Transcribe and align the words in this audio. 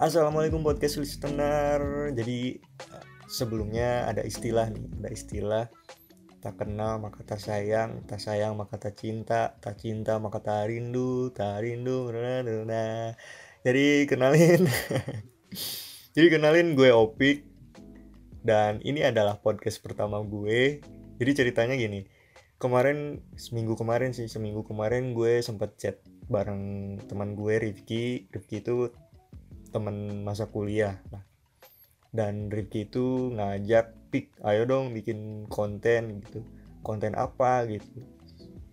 Assalamualaikum 0.00 0.64
podcast 0.64 0.96
listener. 0.96 2.08
Jadi 2.16 2.56
eh, 2.56 3.04
sebelumnya 3.28 4.08
ada 4.08 4.24
istilah 4.24 4.72
nih, 4.72 4.88
ada 4.96 5.08
istilah 5.12 5.64
tak 6.40 6.56
kenal 6.56 7.04
maka 7.04 7.20
tak 7.20 7.36
sayang, 7.36 8.08
tak 8.08 8.16
sayang 8.16 8.56
maka 8.56 8.80
tak 8.80 8.96
cinta, 8.96 9.60
tak 9.60 9.76
cinta 9.76 10.16
maka 10.16 10.40
tak 10.40 10.72
rindu, 10.72 11.28
tak 11.36 11.60
rindu. 11.60 12.08
Nah. 12.16 13.12
Jadi 13.60 14.08
kenalin. 14.08 14.64
Jadi 16.16 16.26
kenalin 16.32 16.72
gue 16.72 16.96
Opik 16.96 17.44
dan 18.40 18.80
ini 18.80 19.04
adalah 19.04 19.36
podcast 19.36 19.84
pertama 19.84 20.24
gue. 20.24 20.80
Jadi 21.20 21.30
ceritanya 21.44 21.76
gini. 21.76 22.08
Kemarin 22.56 23.20
seminggu 23.36 23.76
kemarin 23.76 24.16
sih, 24.16 24.32
seminggu 24.32 24.64
kemarin 24.64 25.12
gue 25.12 25.44
sempat 25.44 25.76
chat 25.76 26.00
bareng 26.24 26.96
teman 27.04 27.36
gue 27.36 27.68
Rifki. 27.68 28.32
Rifki 28.32 28.64
itu 28.64 28.88
teman 29.70 30.26
masa 30.26 30.50
kuliah. 30.50 30.98
Nah 31.10 31.30
dan 32.10 32.50
Rifki 32.50 32.90
itu 32.90 33.30
ngajak 33.38 34.10
pik 34.10 34.34
ayo 34.42 34.66
dong 34.66 34.90
bikin 34.90 35.46
konten 35.46 36.22
gitu. 36.22 36.42
Konten 36.82 37.14
apa? 37.14 37.66
gitu. 37.70 38.02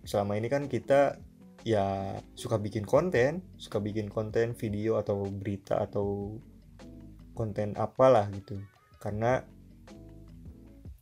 Selama 0.02 0.34
ini 0.34 0.50
kan 0.50 0.66
kita 0.66 1.22
ya 1.66 2.16
suka 2.38 2.56
bikin 2.58 2.86
konten 2.86 3.42
suka 3.58 3.82
bikin 3.82 4.08
konten 4.08 4.54
video 4.54 4.96
atau 4.96 5.26
berita 5.26 5.78
atau 5.78 6.38
konten 7.38 7.78
apalah 7.78 8.26
gitu. 8.34 8.58
Karena 8.98 9.46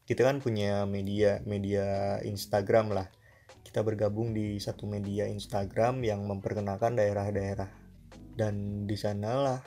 kita 0.05 0.23
kan 0.29 0.45
punya 0.45 0.85
media 0.85 1.41
media 1.49 2.21
Instagram 2.21 2.93
lah. 2.93 3.09
Kita 3.65 3.81
bergabung 3.81 4.37
di 4.37 4.61
satu 4.61 4.85
media 4.85 5.25
Instagram 5.25 6.05
yang 6.05 6.21
memperkenalkan 6.29 7.01
daerah-daerah. 7.01 7.69
Dan 8.37 8.85
di 8.85 9.01
sanalah 9.01 9.65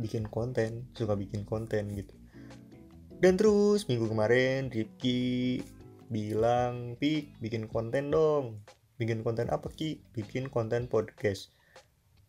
bikin 0.00 0.28
konten 0.28 0.88
suka 0.96 1.16
bikin 1.18 1.44
konten 1.44 1.92
gitu. 1.92 2.14
Dan 3.22 3.38
terus 3.38 3.86
minggu 3.86 4.10
kemarin 4.10 4.66
Rifki 4.72 5.62
bilang 6.10 6.98
Pi 6.98 7.30
bikin 7.38 7.70
konten 7.70 8.10
dong. 8.10 8.66
Bikin 8.98 9.22
konten 9.22 9.48
apa 9.48 9.70
Ki? 9.70 10.02
Bikin 10.10 10.50
konten 10.50 10.90
podcast. 10.90 11.54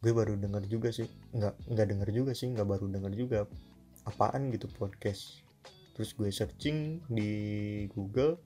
Gue 0.06 0.14
baru 0.14 0.38
denger 0.38 0.69
juga 0.69 0.94
sih. 0.94 1.09
Nggak 1.34 1.53
nggak 1.73 1.88
denger 1.89 2.09
juga 2.14 2.31
sih 2.38 2.53
nggak 2.53 2.67
baru 2.69 2.86
denger 2.94 3.14
juga. 3.17 3.39
Apaan 4.06 4.53
gitu 4.53 4.69
podcast? 4.69 5.41
Terus 5.97 6.14
gue 6.14 6.30
searching 6.30 7.02
di 7.09 7.31
Google 7.89 8.38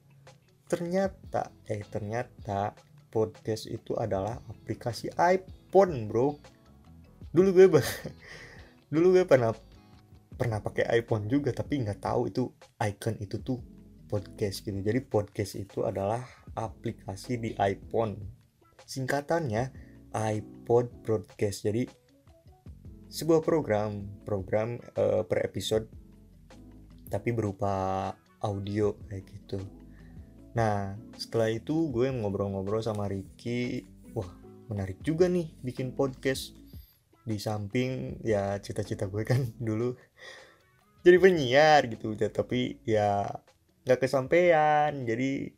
ternyata 0.67 1.47
eh 1.63 1.79
ternyata 1.87 2.75
podcast 3.07 3.71
itu 3.71 3.95
adalah 3.95 4.39
aplikasi 4.51 5.11
iPhone 5.19 6.07
bro. 6.07 6.35
Dulu 7.35 7.49
gue 7.51 7.67
dulu 8.87 9.19
gue 9.19 9.25
pernah 9.27 9.51
pernah 10.37 10.61
pakai 10.61 10.87
iPhone 11.01 11.25
juga 11.27 11.49
tapi 11.51 11.81
nggak 11.81 11.99
tahu 11.99 12.29
itu 12.29 12.47
icon 12.79 13.17
itu 13.19 13.41
tuh 13.41 13.59
podcast 14.07 14.63
gitu. 14.63 14.79
Jadi 14.79 14.99
podcast 15.03 15.59
itu 15.59 15.83
adalah 15.83 16.23
aplikasi 16.55 17.37
di 17.37 17.51
iPhone. 17.59 18.15
Singkatannya 18.87 19.69
iPod 20.15 21.03
Broadcast. 21.03 21.67
Jadi 21.67 21.83
sebuah 23.07 23.43
program 23.43 24.03
program 24.27 24.79
uh, 24.99 25.23
per 25.23 25.43
episode 25.47 25.87
tapi 27.07 27.31
berupa 27.31 28.11
audio 28.43 28.95
kayak 29.07 29.23
gitu. 29.27 29.59
Nah 30.55 30.95
setelah 31.15 31.51
itu 31.51 31.91
gue 31.91 32.07
ngobrol-ngobrol 32.11 32.83
sama 32.83 33.07
Ricky. 33.11 33.83
Wah 34.15 34.31
menarik 34.67 34.99
juga 35.03 35.31
nih 35.31 35.51
bikin 35.63 35.95
podcast 35.95 36.56
di 37.27 37.37
samping 37.43 38.23
ya 38.23 38.55
cita-cita 38.63 39.11
gue 39.11 39.27
kan 39.27 39.43
dulu 39.67 39.91
jadi 41.03 41.17
penyiar 41.19 41.87
gitu. 41.91 42.15
Ya 42.15 42.31
tapi 42.31 42.79
ya 42.87 43.27
nggak 43.87 44.07
kesampaian 44.07 44.91
jadi 45.07 45.55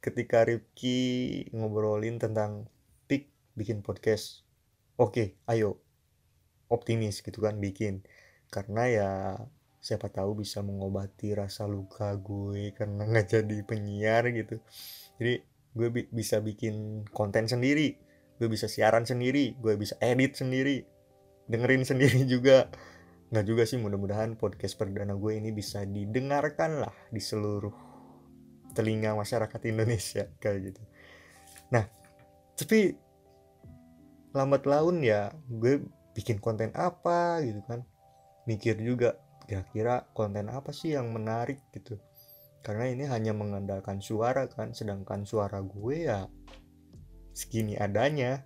ketika 0.00 0.44
Rifki 0.48 1.00
ngobrolin 1.52 2.16
tentang 2.16 2.70
pik 3.10 3.28
bikin 3.58 3.84
podcast 3.84 4.46
oke 4.96 5.36
ayo 5.48 5.80
optimis 6.68 7.24
gitu 7.24 7.40
kan 7.40 7.56
bikin. 7.60 8.04
Karena 8.52 8.82
ya 8.88 9.10
siapa 9.80 10.08
tahu 10.12 10.44
bisa 10.44 10.60
mengobati 10.60 11.32
rasa 11.32 11.64
luka 11.64 12.12
gue 12.20 12.70
karena 12.78 13.08
nggak 13.08 13.26
jadi 13.32 13.56
penyiar 13.64 14.28
gitu. 14.32 14.60
Jadi 15.20 15.34
gue 15.76 15.88
bi 15.92 16.02
bisa 16.08 16.40
bikin 16.40 17.04
konten 17.12 17.44
sendiri 17.44 18.00
gue 18.38 18.48
bisa 18.48 18.70
siaran 18.70 19.04
sendiri 19.04 19.58
gue 19.58 19.74
bisa 19.74 19.98
edit 19.98 20.38
sendiri 20.38 20.86
dengerin 21.48 21.82
sendiri 21.88 22.22
juga. 22.28 22.68
Nggak 23.28 23.44
juga 23.44 23.62
sih 23.68 23.76
mudah-mudahan 23.76 24.40
podcast 24.40 24.76
perdana 24.80 25.12
gue 25.12 25.32
ini 25.36 25.52
bisa 25.52 25.84
didengarkan 25.84 26.80
lah 26.80 26.94
di 27.12 27.20
seluruh 27.20 27.72
telinga 28.72 29.12
masyarakat 29.12 29.60
Indonesia 29.68 30.24
kayak 30.40 30.72
gitu. 30.72 30.82
Nah 31.72 31.84
tapi 32.56 32.96
lambat 34.32 34.64
laun 34.64 35.04
ya 35.04 35.32
gue 35.48 35.84
bikin 36.16 36.40
konten 36.40 36.72
apa 36.72 37.44
gitu 37.44 37.60
kan. 37.68 37.84
Mikir 38.48 38.80
juga 38.80 39.20
kira-kira 39.44 40.08
konten 40.16 40.48
apa 40.48 40.72
sih 40.72 40.96
yang 40.96 41.12
menarik 41.12 41.60
gitu. 41.76 42.00
Karena 42.64 42.88
ini 42.88 43.04
hanya 43.12 43.36
mengandalkan 43.36 44.00
suara 44.00 44.48
kan 44.48 44.72
sedangkan 44.72 45.28
suara 45.28 45.60
gue 45.60 46.08
ya 46.08 46.24
segini 47.36 47.76
adanya. 47.76 48.40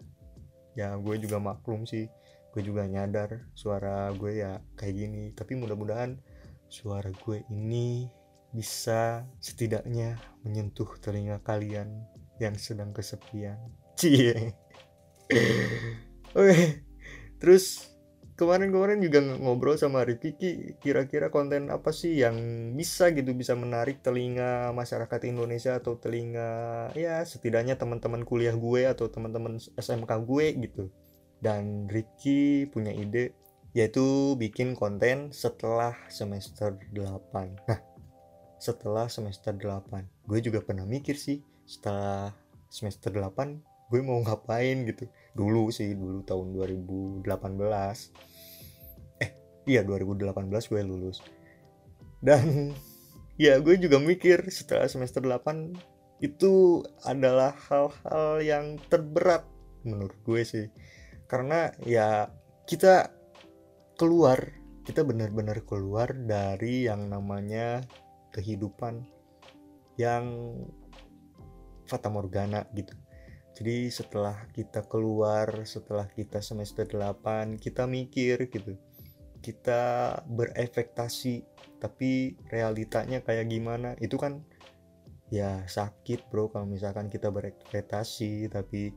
Ya 0.74 0.90
gue 0.98 1.22
juga 1.22 1.38
maklum 1.38 1.86
sih 1.86 2.10
gue 2.52 2.62
juga 2.62 2.84
nyadar 2.84 3.48
suara 3.56 4.12
gue 4.12 4.44
ya 4.44 4.60
kayak 4.76 4.94
gini. 4.94 5.24
Tapi 5.32 5.56
mudah-mudahan 5.56 6.20
suara 6.68 7.08
gue 7.08 7.42
ini 7.48 8.06
bisa 8.52 9.24
setidaknya 9.40 10.20
menyentuh 10.44 11.00
telinga 11.00 11.40
kalian 11.40 12.04
yang 12.36 12.54
sedang 12.60 12.92
kesepian. 12.92 13.56
Cie. 13.98 14.54
Oke 16.36 16.92
terus 17.42 17.90
kemarin-kemarin 18.38 19.02
juga 19.02 19.18
ngobrol 19.18 19.74
sama 19.74 20.06
Rifki 20.06 20.78
kira-kira 20.78 21.34
konten 21.34 21.74
apa 21.74 21.90
sih 21.90 22.22
yang 22.22 22.38
bisa 22.78 23.10
gitu 23.10 23.34
bisa 23.34 23.58
menarik 23.58 23.98
telinga 23.98 24.70
masyarakat 24.70 25.26
Indonesia 25.26 25.74
atau 25.74 25.98
telinga 25.98 26.88
ya 26.94 27.26
setidaknya 27.26 27.74
teman-teman 27.74 28.22
kuliah 28.22 28.54
gue 28.54 28.86
atau 28.86 29.10
teman-teman 29.10 29.58
SMK 29.58 30.22
gue? 30.22 30.46
Gitu 30.54 30.82
dan 31.42 31.90
Ricky 31.90 32.70
punya 32.70 32.94
ide 32.94 33.34
yaitu 33.74 34.38
bikin 34.38 34.78
konten 34.78 35.34
setelah 35.34 35.96
semester 36.06 36.78
8 36.94 37.68
nah 37.68 37.80
setelah 38.62 39.10
semester 39.10 39.50
8 39.52 40.30
gue 40.30 40.38
juga 40.38 40.62
pernah 40.62 40.86
mikir 40.86 41.18
sih 41.18 41.42
setelah 41.66 42.30
semester 42.72 43.12
8 43.12 43.72
gue 43.92 44.00
mau 44.00 44.16
ngapain 44.24 44.88
gitu. 44.88 45.04
Dulu 45.36 45.68
sih 45.68 45.92
dulu 45.92 46.24
tahun 46.24 46.56
2018 46.56 47.28
eh 49.20 49.30
iya 49.68 49.84
2018 49.84 50.48
gue 50.48 50.80
lulus. 50.80 51.20
Dan 52.24 52.72
ya 53.44 53.60
gue 53.60 53.76
juga 53.76 54.00
mikir 54.00 54.48
setelah 54.48 54.88
semester 54.88 55.20
8 55.20 56.24
itu 56.24 56.80
adalah 57.04 57.52
hal-hal 57.68 58.40
yang 58.40 58.80
terberat 58.88 59.44
menurut 59.82 60.16
gue 60.22 60.40
sih 60.46 60.66
karena 61.32 61.72
ya 61.88 62.28
kita 62.68 63.08
keluar 63.96 64.52
kita 64.84 65.00
benar-benar 65.00 65.64
keluar 65.64 66.12
dari 66.12 66.84
yang 66.84 67.08
namanya 67.08 67.80
kehidupan 68.36 69.08
yang 69.96 70.52
fata 71.88 72.12
morgana 72.12 72.68
gitu. 72.76 72.92
Jadi 73.56 73.88
setelah 73.88 74.44
kita 74.52 74.84
keluar 74.84 75.64
setelah 75.64 76.04
kita 76.12 76.44
semester 76.44 76.84
8 76.84 77.56
kita 77.56 77.88
mikir 77.88 78.52
gitu 78.52 78.76
kita 79.40 79.82
berespektasi 80.28 81.48
tapi 81.80 82.36
realitanya 82.52 83.24
kayak 83.24 83.48
gimana? 83.48 83.96
Itu 83.98 84.20
kan 84.20 84.44
ya 85.32 85.64
sakit 85.64 86.28
bro 86.28 86.52
kalau 86.52 86.68
misalkan 86.68 87.08
kita 87.08 87.32
berekspektasi 87.32 88.52
tapi 88.52 88.92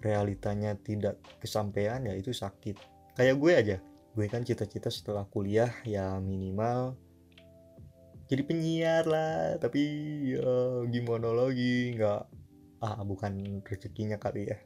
realitanya 0.00 0.78
tidak 0.78 1.18
kesampaian 1.42 2.02
ya 2.06 2.14
itu 2.14 2.30
sakit. 2.34 2.76
Kayak 3.18 3.36
gue 3.38 3.52
aja 3.54 3.76
gue 4.18 4.26
kan 4.26 4.42
cita-cita 4.42 4.90
setelah 4.90 5.22
kuliah 5.30 5.70
ya 5.86 6.18
minimal 6.18 6.98
jadi 8.26 8.42
penyiar 8.42 9.06
lah 9.06 9.62
tapi 9.62 9.80
ya 10.34 10.82
gimana 10.90 11.30
lagi 11.32 11.94
nggak 11.94 12.22
ah 12.84 13.00
bukan 13.02 13.64
rezekinya 13.64 14.20
kali 14.20 14.52
ya. 14.52 14.58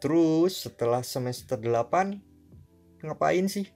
Terus 0.00 0.64
setelah 0.64 1.04
semester 1.04 1.60
8 1.60 3.04
ngapain 3.04 3.44
sih? 3.44 3.68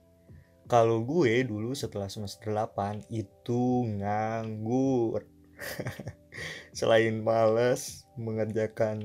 Kalau 0.64 1.04
gue 1.04 1.44
dulu 1.44 1.76
setelah 1.76 2.08
semester 2.08 2.48
8 2.48 3.12
itu 3.12 3.84
nganggur. 4.00 5.28
Selain 6.78 7.20
males 7.20 8.03
mengerjakan 8.14 8.98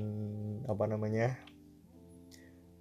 apa 0.70 0.84
namanya 0.86 1.38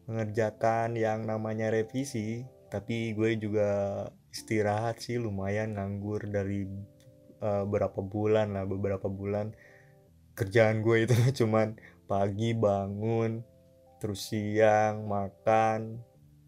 mengerjakan 0.06 0.98
yang 0.98 1.26
namanya 1.26 1.70
revisi 1.74 2.46
tapi 2.70 3.18
gue 3.18 3.34
juga 3.42 3.70
istirahat 4.30 5.02
sih 5.02 5.18
lumayan 5.18 5.74
nganggur 5.74 6.22
dari 6.30 6.70
uh, 7.42 7.66
berapa 7.66 7.98
bulan 8.00 8.54
lah 8.54 8.66
beberapa 8.70 9.10
bulan 9.10 9.52
kerjaan 10.38 10.86
gue 10.86 11.10
itu. 11.10 11.16
Cuman 11.44 11.76
pagi 12.06 12.54
bangun 12.54 13.42
terus 14.00 14.32
siang 14.32 15.10
makan 15.10 16.00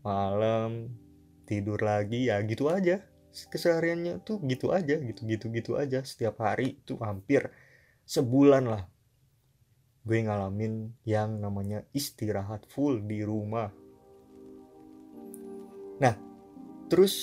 malam 0.06 0.94
tidur 1.50 1.81
lagi 1.81 2.30
ya 2.30 2.39
gitu 2.45 2.69
aja. 2.69 3.01
Kesehariannya 3.31 4.22
tuh 4.27 4.44
gitu 4.45 4.72
aja 4.75 4.95
gitu 5.01 5.25
gitu 5.25 5.45
gitu 5.51 5.72
aja. 5.75 6.06
Setiap 6.06 6.39
hari 6.39 6.80
tuh 6.86 7.01
hampir 7.01 7.50
sebulan 8.06 8.68
lah 8.68 8.84
gue 10.01 10.18
ngalamin 10.25 10.94
yang 11.06 11.38
namanya 11.38 11.86
istirahat 11.94 12.65
full 12.69 13.01
di 13.06 13.21
rumah 13.21 13.69
Nah, 16.01 16.18
terus 16.89 17.13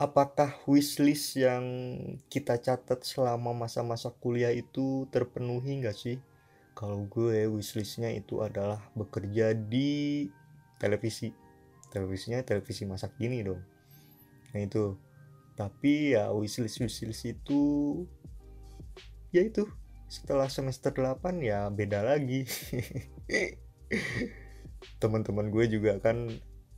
apakah 0.00 0.56
wishlist 0.64 1.36
yang 1.36 1.60
kita 2.32 2.56
catat 2.56 3.04
selama 3.04 3.52
masa-masa 3.52 4.08
kuliah 4.08 4.48
itu 4.48 5.04
terpenuhi 5.12 5.84
nggak 5.84 5.92
sih? 5.92 6.16
Kalau 6.72 7.04
gue 7.04 7.44
wishlistnya 7.52 8.08
itu 8.16 8.40
adalah 8.40 8.80
bekerja 8.96 9.52
di 9.52 10.24
televisi. 10.80 11.36
Televisinya 11.92 12.40
televisi 12.40 12.88
masa 12.88 13.12
kini 13.12 13.44
dong. 13.44 13.60
Nah 14.56 14.60
itu. 14.64 14.96
Tapi 15.52 16.16
ya 16.16 16.32
wishlist 16.32 16.80
wishlist 16.80 17.28
itu 17.28 17.60
ya 19.36 19.44
itu 19.44 19.68
setelah 20.08 20.48
semester 20.48 20.90
8 20.90 21.44
ya 21.44 21.68
beda 21.68 22.02
lagi. 22.02 22.48
Teman-teman 25.02 25.52
gue 25.52 25.64
juga 25.68 26.00
kan 26.00 26.32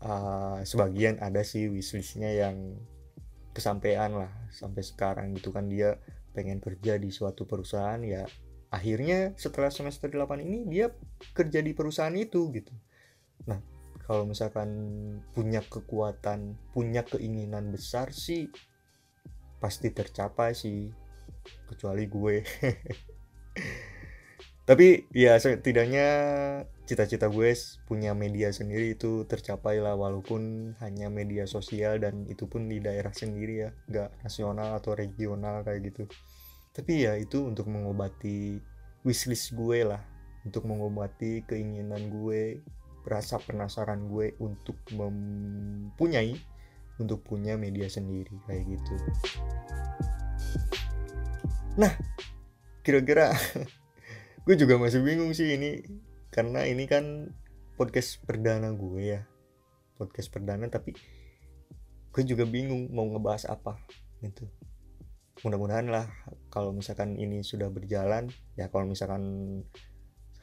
uh, 0.05 0.59
sebagian 0.67 1.23
ada 1.23 1.47
sih 1.47 1.71
wishlistnya 1.71 2.31
yang 2.35 2.77
kesampaian 3.55 4.15
lah 4.15 4.31
sampai 4.51 4.83
sekarang 4.83 5.35
gitu 5.35 5.51
kan 5.51 5.67
dia 5.67 5.99
pengen 6.31 6.63
kerja 6.63 6.97
di 6.97 7.11
suatu 7.11 7.47
perusahaan 7.47 7.99
ya 8.03 8.23
akhirnya 8.71 9.35
setelah 9.35 9.69
semester 9.69 10.07
8 10.07 10.47
ini 10.47 10.59
dia 10.71 10.95
kerja 11.35 11.59
di 11.59 11.75
perusahaan 11.75 12.15
itu 12.15 12.55
gitu 12.55 12.71
nah 13.51 13.59
kalau 14.07 14.27
misalkan 14.27 14.71
punya 15.35 15.59
kekuatan 15.67 16.55
punya 16.71 17.03
keinginan 17.03 17.75
besar 17.75 18.15
sih 18.15 18.47
pasti 19.59 19.91
tercapai 19.91 20.55
sih 20.55 20.95
kecuali 21.67 22.07
gue 22.07 22.37
tapi 24.69 25.09
ya 25.11 25.35
setidaknya 25.41 26.07
cita-cita 26.91 27.31
gue 27.31 27.55
punya 27.87 28.19
media 28.19 28.51
sendiri 28.51 28.99
itu 28.99 29.23
tercapai 29.27 29.79
lah 29.79 29.95
walaupun 29.95 30.75
hanya 30.83 31.07
media 31.07 31.47
sosial 31.47 32.03
dan 32.03 32.27
itu 32.27 32.51
pun 32.51 32.67
di 32.67 32.83
daerah 32.83 33.15
sendiri 33.15 33.55
ya 33.67 33.71
nggak 33.87 34.27
nasional 34.27 34.75
atau 34.75 34.99
regional 34.99 35.63
kayak 35.63 35.95
gitu. 35.95 36.11
Tapi 36.75 37.07
ya 37.07 37.15
itu 37.15 37.47
untuk 37.47 37.71
mengobati 37.71 38.59
wishlist 39.07 39.55
gue 39.55 39.87
lah 39.87 40.03
untuk 40.45 40.67
mengobati 40.67 41.45
keinginan 41.45 42.11
gue 42.11 42.59
rasa 43.07 43.41
penasaran 43.41 44.09
gue 44.11 44.37
untuk 44.43 44.77
mempunyai 44.93 46.37
untuk 47.01 47.25
punya 47.25 47.57
media 47.57 47.89
sendiri 47.89 48.35
kayak 48.45 48.67
gitu. 48.67 48.95
Nah 51.81 51.93
kira-kira 52.85 53.33
gue 54.49 54.55
juga 54.57 54.81
masih 54.81 55.05
bingung 55.05 55.33
sih 55.37 55.57
ini. 55.57 55.85
Karena 56.31 56.63
ini 56.65 56.87
kan 56.87 57.35
podcast 57.75 58.23
perdana 58.25 58.73
gue 58.73 59.19
ya. 59.19 59.21
Podcast 60.01 60.33
perdana 60.33 60.71
tapi 60.73 60.97
gue 62.11 62.23
juga 62.27 62.49
bingung 62.49 62.89
mau 62.91 63.07
ngebahas 63.07 63.47
apa 63.51 63.77
gitu. 64.25 64.49
Mudah-mudahan 65.45 65.89
lah 65.89 66.07
kalau 66.53 66.73
misalkan 66.73 67.17
ini 67.17 67.41
sudah 67.41 67.73
berjalan 67.73 68.29
ya 68.57 68.69
kalau 68.69 68.89
misalkan 68.89 69.23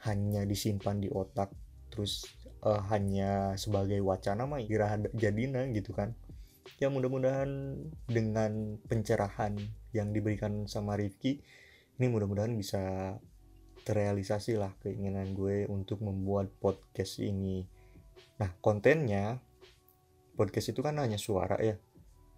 hanya 0.06 0.46
disimpan 0.46 1.02
di 1.02 1.10
otak 1.10 1.50
terus 1.90 2.26
uh, 2.62 2.82
hanya 2.90 3.54
sebagai 3.58 3.98
wacana 4.02 4.46
mah 4.46 4.62
kira 4.62 4.98
jadinya 5.14 5.66
gitu 5.70 5.90
kan. 5.90 6.14
Ya 6.78 6.92
mudah-mudahan 6.92 7.80
dengan 8.06 8.76
pencerahan 8.86 9.56
yang 9.96 10.12
diberikan 10.12 10.68
sama 10.68 11.00
Rifki 11.00 11.40
ini 11.98 12.06
mudah-mudahan 12.06 12.54
bisa 12.54 13.16
terrealisasi 13.88 14.60
lah 14.60 14.68
keinginan 14.84 15.32
gue 15.32 15.64
untuk 15.64 16.04
membuat 16.04 16.52
podcast 16.60 17.24
ini. 17.24 17.64
Nah 18.36 18.52
kontennya 18.60 19.40
podcast 20.36 20.76
itu 20.76 20.84
kan 20.84 21.00
hanya 21.00 21.16
suara 21.16 21.56
ya. 21.56 21.80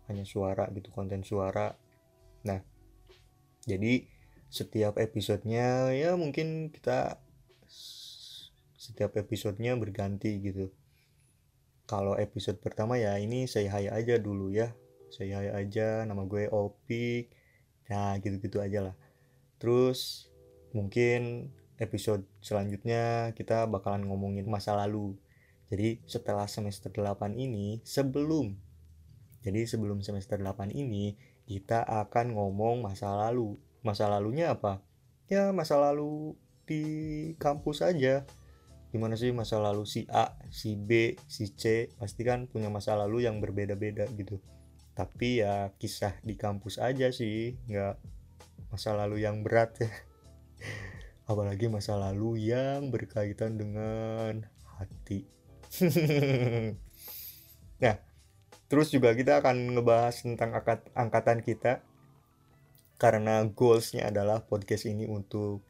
Hanya 0.07 0.23
suara 0.23 0.71
gitu 0.71 0.95
konten 0.95 1.27
suara. 1.27 1.75
Nah 2.47 2.63
jadi 3.67 4.07
setiap 4.47 5.03
episodenya 5.03 5.91
ya 5.91 6.15
mungkin 6.15 6.71
kita 6.71 7.19
setiap 8.79 9.19
episodenya 9.19 9.75
berganti 9.75 10.39
gitu. 10.39 10.71
Kalau 11.91 12.15
episode 12.15 12.63
pertama 12.63 12.95
ya 12.95 13.19
ini 13.19 13.51
saya 13.51 13.75
hai 13.75 13.91
aja 13.91 14.23
dulu 14.23 14.55
ya. 14.55 14.71
Saya 15.11 15.43
hai 15.43 15.67
aja 15.67 16.07
nama 16.07 16.23
gue 16.31 16.47
Opik. 16.47 17.35
Nah 17.91 18.15
gitu-gitu 18.23 18.63
aja 18.63 18.87
lah. 18.87 18.95
Terus 19.59 20.30
mungkin 20.73 21.51
episode 21.81 22.29
selanjutnya 22.45 23.33
kita 23.33 23.65
bakalan 23.67 24.05
ngomongin 24.07 24.47
masa 24.47 24.77
lalu. 24.77 25.17
Jadi 25.71 26.03
setelah 26.05 26.51
semester 26.51 26.91
8 26.91 27.39
ini, 27.39 27.79
sebelum 27.87 28.59
jadi 29.41 29.65
sebelum 29.65 30.05
semester 30.05 30.37
8 30.37 30.69
ini 30.77 31.17
kita 31.49 31.83
akan 31.83 32.37
ngomong 32.37 32.85
masa 32.85 33.17
lalu. 33.17 33.57
Masa 33.81 34.13
lalunya 34.13 34.53
apa? 34.53 34.85
Ya 35.33 35.49
masa 35.57 35.81
lalu 35.81 36.37
di 36.69 36.83
kampus 37.41 37.81
aja. 37.81 38.29
Gimana 38.93 39.17
sih 39.17 39.33
masa 39.33 39.57
lalu 39.63 39.87
si 39.89 40.05
A, 40.11 40.37
si 40.53 40.77
B, 40.77 41.17
si 41.31 41.55
C 41.55 41.89
pasti 41.97 42.27
kan 42.27 42.51
punya 42.51 42.69
masa 42.69 42.99
lalu 42.99 43.25
yang 43.25 43.41
berbeda-beda 43.41 44.05
gitu. 44.13 44.43
Tapi 44.93 45.41
ya 45.41 45.73
kisah 45.81 46.19
di 46.21 46.35
kampus 46.37 46.77
aja 46.83 47.09
sih, 47.09 47.57
nggak 47.71 47.97
masa 48.69 48.93
lalu 48.93 49.25
yang 49.25 49.41
berat 49.41 49.81
ya 49.81 49.91
apalagi 51.31 51.71
masa 51.71 51.95
lalu 51.95 52.51
yang 52.51 52.91
berkaitan 52.91 53.59
dengan 53.61 54.47
hati. 54.79 55.27
Nah 57.81 57.97
terus 58.69 58.93
juga 58.93 59.17
kita 59.17 59.41
akan 59.41 59.73
ngebahas 59.73 60.21
tentang 60.21 60.53
angkat 60.53 60.85
angkatan 60.93 61.41
kita. 61.41 61.81
Karena 63.01 63.41
goalsnya 63.49 64.13
adalah 64.13 64.45
podcast 64.45 64.85
ini 64.85 65.09
untuk 65.09 65.65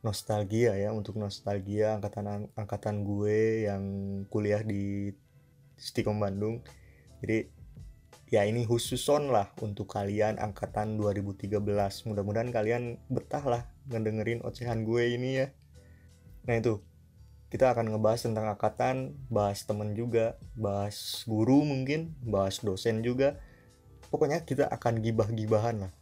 nostalgia 0.00 0.78
ya 0.78 0.94
untuk 0.96 1.20
nostalgia 1.20 1.98
angkatan 1.98 2.48
angkatan 2.56 3.04
gue 3.04 3.68
yang 3.68 3.82
kuliah 4.30 4.62
di 4.62 5.10
Stikom 5.74 6.22
Bandung. 6.22 6.62
Jadi 7.20 7.59
ya 8.30 8.46
ini 8.46 8.62
khusus 8.62 9.02
on 9.10 9.34
lah 9.34 9.50
untuk 9.58 9.90
kalian 9.90 10.38
angkatan 10.38 10.94
2013 11.02 11.58
mudah-mudahan 12.06 12.54
kalian 12.54 13.02
betah 13.10 13.42
lah 13.42 13.62
ngedengerin 13.90 14.46
ocehan 14.46 14.86
gue 14.86 15.18
ini 15.18 15.30
ya. 15.44 15.46
Nah 16.46 16.56
itu. 16.56 16.78
Kita 17.50 17.74
akan 17.74 17.90
ngebahas 17.90 18.30
tentang 18.30 18.46
angkatan 18.46 19.18
bahas 19.26 19.66
temen 19.66 19.98
juga 19.98 20.38
bahas 20.54 21.26
guru 21.26 21.66
mungkin 21.66 22.14
bahas 22.22 22.62
dosen 22.62 23.02
juga. 23.02 23.42
Pokoknya 24.06 24.46
kita 24.46 24.70
akan 24.70 25.02
gibah-gibahan 25.02 25.82
lah. 25.82 25.92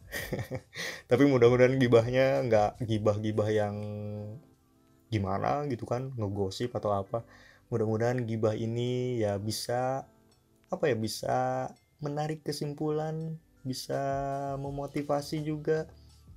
Tapi 1.09 1.25
mudah-mudahan 1.25 1.81
gibahnya 1.81 2.45
nggak 2.45 2.85
gibah-gibah 2.85 3.49
yang 3.49 3.75
gimana 5.09 5.65
gitu 5.65 5.89
kan 5.89 6.13
ngegosip 6.13 6.69
atau 6.77 6.93
apa. 6.93 7.25
Mudah-mudahan 7.73 8.29
gibah 8.29 8.53
ini 8.53 9.17
ya 9.17 9.41
bisa 9.41 10.05
apa 10.69 10.85
ya 10.85 10.93
bisa 10.93 11.65
menarik 11.99 12.43
kesimpulan 12.43 13.35
bisa 13.63 13.99
memotivasi 14.57 15.43
juga 15.43 15.87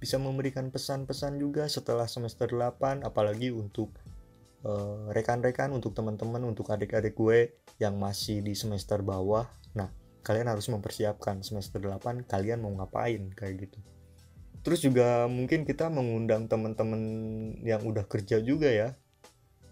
bisa 0.03 0.19
memberikan 0.19 0.75
pesan-pesan 0.75 1.39
juga 1.39 1.71
setelah 1.71 2.11
semester 2.11 2.51
8 2.51 3.07
apalagi 3.07 3.55
untuk 3.55 3.95
eh, 4.67 5.07
rekan-rekan 5.15 5.71
untuk 5.71 5.95
teman-teman 5.95 6.43
untuk 6.43 6.75
adik-adik 6.75 7.15
gue 7.15 7.55
yang 7.79 7.95
masih 8.03 8.43
di 8.43 8.59
semester 8.59 8.99
bawah. 9.07 9.47
Nah 9.79 9.87
kalian 10.27 10.51
harus 10.51 10.67
mempersiapkan 10.67 11.47
semester 11.47 11.79
8 11.79 12.27
kalian 12.27 12.67
mau 12.67 12.75
ngapain 12.75 13.31
kayak 13.39 13.71
gitu. 13.71 13.79
Terus 14.67 14.83
juga 14.83 15.31
mungkin 15.31 15.63
kita 15.63 15.87
mengundang 15.87 16.51
teman-teman 16.51 17.03
yang 17.63 17.83
udah 17.87 18.07
kerja 18.07 18.43
juga 18.43 18.71
ya 18.71 18.91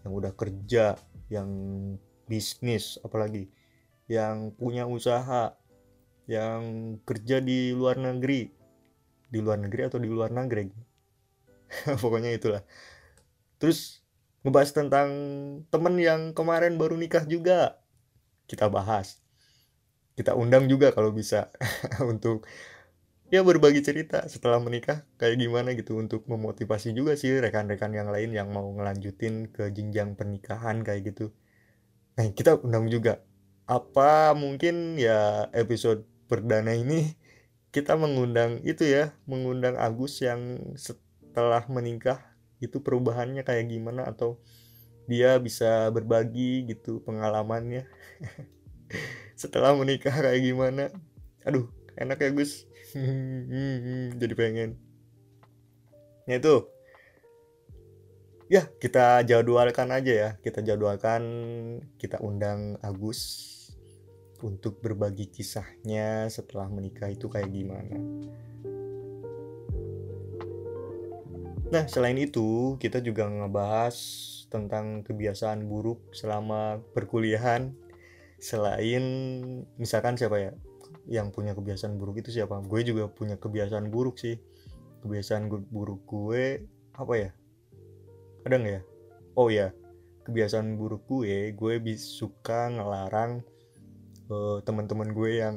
yang 0.07 0.13
udah 0.15 0.33
kerja 0.33 0.95
yang 1.27 1.51
bisnis 2.31 3.03
apalagi 3.03 3.51
yang 4.07 4.55
punya 4.55 4.87
usaha 4.87 5.55
yang 6.31 6.63
kerja 7.03 7.43
di 7.43 7.75
luar 7.75 7.99
negeri. 7.99 8.47
Di 9.27 9.39
luar 9.43 9.59
negeri 9.59 9.91
atau 9.91 9.99
di 9.99 10.07
luar 10.07 10.31
negeri 10.31 10.91
pokoknya 12.03 12.31
itulah. 12.35 12.63
Terus 13.63 14.03
ngebahas 14.43 14.71
tentang 14.73 15.09
temen 15.69 15.95
yang 16.01 16.21
kemarin 16.35 16.77
baru 16.77 16.99
nikah 16.99 17.25
juga. 17.27 17.79
Kita 18.51 18.67
bahas. 18.67 19.23
Kita 20.19 20.35
undang 20.35 20.67
juga 20.67 20.91
kalau 20.91 21.15
bisa. 21.15 21.49
Untuk 22.13 22.47
ya 23.31 23.47
berbagi 23.47 23.81
cerita 23.85 24.27
setelah 24.27 24.59
menikah. 24.59 25.07
Kayak 25.17 25.37
gimana 25.39 25.69
gitu 25.79 26.03
untuk 26.03 26.27
memotivasi 26.27 26.91
juga 26.91 27.15
sih 27.15 27.39
rekan-rekan 27.39 27.95
yang 27.95 28.11
lain 28.11 28.35
yang 28.35 28.51
mau 28.51 28.67
ngelanjutin 28.75 29.55
ke 29.55 29.71
jenjang 29.71 30.19
pernikahan 30.19 30.83
kayak 30.83 31.15
gitu. 31.15 31.31
Nah 32.19 32.27
kita 32.35 32.59
undang 32.59 32.91
juga. 32.91 33.23
Apa 33.71 34.35
mungkin 34.35 34.99
ya 34.99 35.47
episode 35.55 36.10
perdana 36.31 36.71
ini 36.79 37.19
kita 37.75 37.99
mengundang 37.99 38.63
itu 38.63 38.87
ya 38.87 39.15
mengundang 39.27 39.75
Agus 39.75 40.23
yang 40.23 40.75
setelah 40.79 41.67
menikah 41.67 42.23
itu 42.63 42.79
perubahannya 42.79 43.43
kayak 43.43 43.67
gimana 43.67 44.07
atau 44.07 44.39
dia 45.11 45.35
bisa 45.43 45.91
berbagi 45.91 46.71
gitu 46.71 47.03
pengalamannya. 47.03 47.87
Setelah 49.41 49.75
menikah 49.75 50.15
kayak 50.15 50.39
gimana? 50.39 50.95
Aduh 51.43 51.67
enak 51.99 52.23
ya 52.23 52.31
Gus. 52.31 52.67
Jadi 54.21 54.35
pengen. 54.39 54.79
Ya 56.31 56.39
itu. 56.39 56.71
Ya 58.51 58.67
kita 58.83 59.23
jadwalkan 59.27 59.91
aja 59.95 60.13
ya. 60.13 60.31
Kita 60.43 60.63
jadwalkan 60.63 61.23
kita 61.99 62.19
undang 62.23 62.79
Agus 62.83 63.60
untuk 64.43 64.81
berbagi 64.81 65.29
kisahnya 65.29 66.29
setelah 66.33 66.67
menikah 66.67 67.09
itu 67.09 67.27
kayak 67.27 67.51
gimana? 67.53 67.97
Nah 71.71 71.85
selain 71.87 72.19
itu 72.19 72.75
kita 72.83 72.99
juga 72.99 73.31
ngebahas 73.31 73.95
tentang 74.51 75.07
kebiasaan 75.07 75.65
buruk 75.71 76.11
selama 76.11 76.83
perkuliahan. 76.97 77.71
Selain 78.41 79.05
misalkan 79.79 80.17
siapa 80.17 80.37
ya 80.41 80.53
yang 81.07 81.31
punya 81.31 81.55
kebiasaan 81.55 82.01
buruk 82.01 82.25
itu 82.25 82.35
siapa? 82.35 82.59
Gue 82.67 82.83
juga 82.83 83.07
punya 83.07 83.39
kebiasaan 83.39 83.93
buruk 83.93 84.19
sih. 84.19 84.41
Kebiasaan 85.07 85.47
buruk 85.71 86.03
gue 86.09 86.67
apa 86.97 87.15
ya? 87.15 87.31
Ada 88.49 88.55
nggak 88.59 88.75
ya? 88.75 88.83
Oh 89.39 89.47
ya 89.47 89.71
kebiasaan 90.31 90.79
buruk 90.79 91.11
gue 91.11 91.51
gue 91.51 91.75
suka 91.97 92.71
ngelarang 92.71 93.43
uh, 94.31 94.63
teman-teman 94.63 95.11
gue 95.13 95.31
yang 95.43 95.57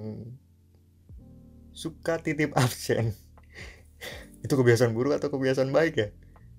suka 1.72 2.20
titip 2.20 2.52
absen. 2.64 3.14
Itu 4.44 4.60
kebiasaan 4.60 4.92
buruk 4.92 5.22
atau 5.22 5.32
kebiasaan 5.32 5.72
baik 5.72 5.94
ya? 5.96 6.08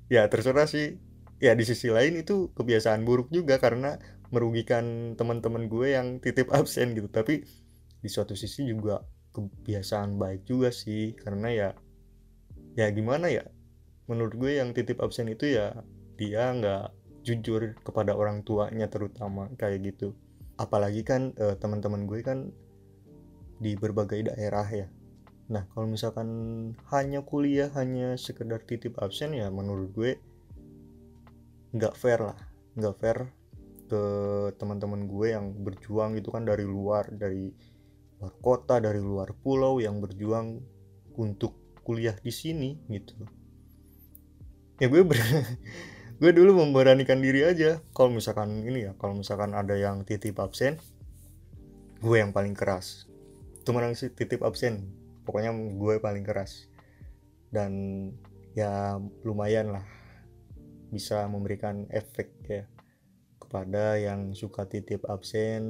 Ya 0.09 0.23
terserah 0.31 0.71
sih. 0.71 0.97
Ya 1.43 1.53
di 1.53 1.67
sisi 1.67 1.91
lain 1.91 2.17
itu 2.17 2.55
kebiasaan 2.57 3.05
buruk 3.05 3.29
juga 3.29 3.61
karena 3.61 4.01
merugikan 4.33 5.19
teman-teman 5.19 5.69
gue 5.69 5.93
yang 5.93 6.23
titip 6.23 6.49
absen 6.55 6.97
gitu. 6.97 7.11
Tapi 7.11 7.45
di 8.01 8.09
suatu 8.09 8.33
sisi 8.33 8.65
juga 8.65 9.05
kebiasaan 9.37 10.17
baik 10.17 10.49
juga 10.49 10.73
sih. 10.73 11.13
Karena 11.19 11.53
ya 11.53 11.69
ya 12.79 12.89
gimana 12.95 13.29
ya? 13.29 13.45
Menurut 14.09 14.39
gue 14.39 14.57
yang 14.57 14.73
titip 14.73 15.03
absen 15.05 15.29
itu 15.29 15.53
ya 15.53 15.77
dia 16.17 16.55
nggak 16.55 16.95
jujur 17.25 17.73
kepada 17.83 18.13
orang 18.15 18.45
tuanya 18.45 18.87
terutama 18.87 19.49
kayak 19.57 19.81
gitu 19.93 20.13
apalagi 20.57 21.03
kan 21.03 21.35
eh, 21.39 21.57
teman-teman 21.59 22.07
gue 22.07 22.21
kan 22.23 22.51
di 23.59 23.75
berbagai 23.79 24.31
daerah 24.31 24.67
ya. 24.67 24.87
Nah 25.51 25.67
kalau 25.75 25.87
misalkan 25.91 26.29
hanya 26.91 27.23
kuliah 27.23 27.71
hanya 27.77 28.17
sekedar 28.17 28.63
titip 28.65 28.97
absen 29.03 29.35
ya 29.37 29.51
menurut 29.51 29.91
gue 29.93 30.13
nggak 31.75 31.95
fair 31.99 32.21
lah. 32.23 32.39
Nggak 32.75 32.97
fair 32.99 33.19
ke 33.85 34.03
teman-teman 34.57 35.07
gue 35.07 35.37
yang 35.37 35.53
berjuang 35.61 36.17
itu 36.17 36.33
kan 36.33 36.43
dari 36.49 36.65
luar 36.65 37.13
dari 37.13 37.53
luar 38.19 38.35
kota 38.41 38.81
dari 38.81 39.03
luar 39.03 39.37
pulau 39.37 39.79
yang 39.83 40.01
berjuang 40.01 40.63
untuk 41.21 41.55
kuliah 41.85 42.17
di 42.17 42.33
sini 42.33 42.81
gitu. 42.89 43.15
Ya 44.81 44.91
gue 44.91 45.03
ber 45.07 45.19
gue 46.23 46.31
dulu 46.31 46.63
memberanikan 46.63 47.19
diri 47.19 47.43
aja. 47.43 47.83
Kalau 47.91 48.15
misalkan 48.15 48.63
ini 48.63 48.91
ya 48.91 48.93
kalau 48.99 49.19
misalkan 49.19 49.53
ada 49.57 49.75
yang 49.75 50.07
titip 50.07 50.39
absen 50.39 50.79
gue 52.05 52.17
yang 52.21 52.37
paling 52.37 52.53
keras. 52.53 53.09
Cuma 53.65 53.81
sih 53.97 54.13
titip 54.13 54.45
absen? 54.45 54.93
Pokoknya 55.25 55.57
gue 55.57 55.95
paling 56.05 56.21
keras. 56.21 56.69
Dan 57.49 57.73
ya 58.53 59.01
lumayan 59.25 59.73
lah 59.73 59.87
bisa 60.93 61.27
memberikan 61.27 61.91
efek 61.91 62.31
ya 62.47 62.69
kepada 63.41 63.97
yang 63.97 64.37
suka 64.37 64.69
titip 64.69 65.09
absen. 65.09 65.65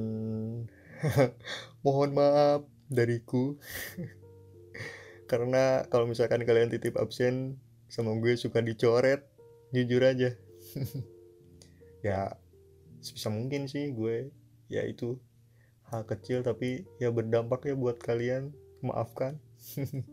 Mohon 1.85 2.11
maaf 2.19 2.61
dariku. 2.91 3.55
Karena 5.31 5.87
kalau 5.87 6.05
misalkan 6.05 6.43
kalian 6.43 6.69
titip 6.69 6.99
absen 6.99 7.57
sama 7.87 8.11
gue 8.19 8.35
suka 8.35 8.59
dicoret 8.59 9.34
jujur 9.75 10.03
aja. 10.03 10.35
Ya 12.05 12.37
sebisa 13.01 13.33
mungkin 13.33 13.65
sih 13.65 13.89
gue 13.89 14.29
ya 14.69 14.85
itu 14.85 15.17
hal 15.89 16.05
kecil 16.05 16.45
tapi 16.45 16.85
ya 17.01 17.09
berdampak 17.09 17.65
ya 17.65 17.73
buat 17.73 17.97
kalian 17.97 18.53
maafkan. 18.85 19.41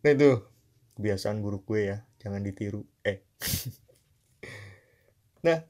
Nah 0.00 0.16
itu 0.16 0.32
kebiasaan 0.96 1.44
buruk 1.44 1.68
gue 1.68 1.92
ya 1.92 1.98
jangan 2.18 2.40
ditiru 2.40 2.88
eh. 3.04 3.20
Nah 5.46 5.60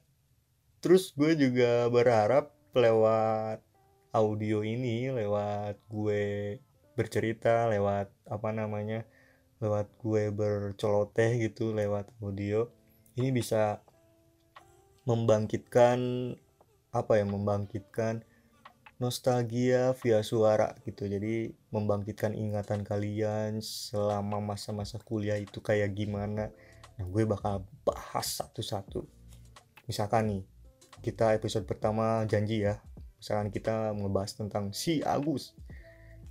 terus 0.79 1.11
gue 1.19 1.35
juga 1.35 1.91
berharap 1.91 2.55
lewat 2.73 3.59
audio 4.15 4.63
ini 4.63 5.11
lewat 5.11 5.83
gue 5.91 6.23
bercerita 6.95 7.67
lewat 7.71 8.11
apa 8.27 8.49
namanya 8.55 9.07
lewat 9.61 9.93
gue 10.01 10.33
berceloteh 10.33 11.37
gitu 11.49 11.77
lewat 11.77 12.09
audio 12.25 12.69
ini 13.21 13.29
bisa 13.31 13.85
membangkitkan 15.05 16.01
apa 16.91 17.13
ya 17.21 17.25
membangkitkan 17.29 18.25
nostalgia 19.01 19.97
via 19.97 20.21
suara 20.21 20.77
gitu. 20.85 21.09
Jadi 21.09 21.51
membangkitkan 21.73 22.37
ingatan 22.37 22.85
kalian 22.85 23.65
selama 23.65 24.39
masa-masa 24.45 25.01
kuliah 25.01 25.41
itu 25.41 25.65
kayak 25.65 25.97
gimana. 25.97 26.53
Nah 27.01 27.07
gue 27.09 27.25
bakal 27.25 27.65
bahas 27.85 28.29
satu-satu. 28.39 29.09
Misalkan 29.89 30.25
nih 30.29 30.43
kita 31.01 31.33
episode 31.33 31.65
pertama 31.65 32.29
janji 32.29 32.61
ya 32.61 32.77
misalkan 33.17 33.49
kita 33.49 33.97
ngebahas 33.97 34.37
tentang 34.37 34.73
si 34.77 35.01
Agus. 35.01 35.57